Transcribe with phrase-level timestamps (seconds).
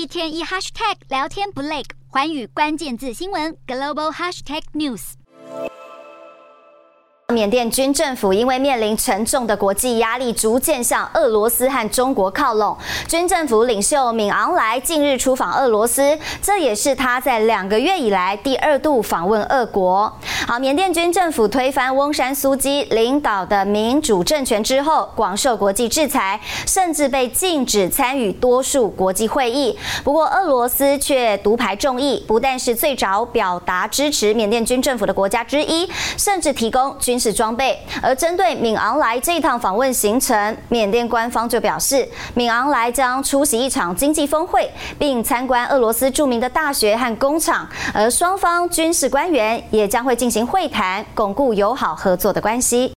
[0.00, 5.12] 一天一 hashtag 聊天不累，环宇关键字新闻 global hashtag news。
[7.28, 12.76] 缅甸军政府因为面临沉重的国际压力，逐渐向俄罗斯和中国靠拢。
[13.06, 20.18] 军政府领袖敏昂莱近日出访俄罗斯，这也是他在两个月以来第二度访问俄国。
[20.50, 29.78] 好，缅甸军政府推翻翁山苏基领导的民主政权之后，广受国际制裁，甚至被禁止参与多数国际会议。
[30.02, 52.88] 不过，俄罗斯却独排众议，不但是最早表达支持缅甸军政府的国家之一，甚至提供军事装备，而针对敏昂莱这一趟访问行程，缅甸官方就表示，敏昂莱将出席一场经济峰会，并参观俄罗斯著名的大学和工厂，而双方军事官员也将会进行会谈，巩固友好合作的关系。